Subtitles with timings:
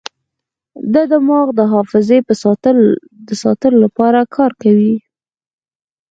[1.11, 2.19] دماغ د حافظې
[3.27, 4.95] د ساتلو لپاره کار کوي.